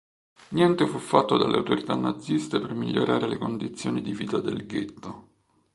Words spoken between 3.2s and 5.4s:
le condizioni di vita del ghetto.